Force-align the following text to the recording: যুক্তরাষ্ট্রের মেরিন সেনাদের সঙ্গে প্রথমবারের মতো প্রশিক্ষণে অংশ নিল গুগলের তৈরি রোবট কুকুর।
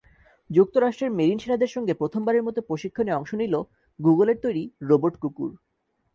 যুক্তরাষ্ট্রের 0.49 1.11
মেরিন 1.11 1.39
সেনাদের 1.39 1.73
সঙ্গে 1.75 1.93
প্রথমবারের 1.93 2.43
মতো 2.43 2.59
প্রশিক্ষণে 2.61 3.11
অংশ 3.13 3.31
নিল 3.33 3.53
গুগলের 3.99 4.37
তৈরি 4.43 4.63
রোবট 4.81 5.13
কুকুর। 5.17 5.51